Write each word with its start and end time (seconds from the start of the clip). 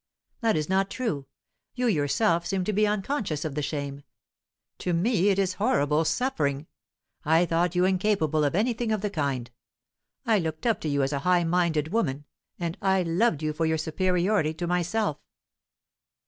"That 0.39 0.57
is 0.57 0.67
not 0.67 0.89
true! 0.89 1.27
You 1.75 1.85
yourself 1.85 2.47
seem 2.47 2.63
to 2.63 2.73
be 2.73 2.87
unconscious 2.87 3.45
of 3.45 3.53
the 3.53 3.61
shame; 3.61 4.01
to 4.79 4.93
me 4.93 5.29
it 5.29 5.37
is 5.37 5.53
horrible 5.61 6.05
suffering. 6.05 6.65
I 7.23 7.45
thought 7.45 7.75
you 7.75 7.85
incapable 7.85 8.43
of 8.43 8.55
anything 8.55 8.91
of 8.91 9.01
the 9.01 9.11
kind. 9.11 9.51
I 10.25 10.39
looked 10.39 10.65
up 10.65 10.81
to 10.81 10.89
you 10.89 11.03
as 11.03 11.13
a 11.13 11.19
high 11.19 11.43
minded 11.43 11.89
woman, 11.93 12.25
and 12.57 12.79
I 12.81 13.03
loved 13.03 13.43
you 13.43 13.53
for 13.53 13.67
your 13.67 13.77
superiority 13.77 14.55
to 14.55 14.65
myself." 14.65 15.19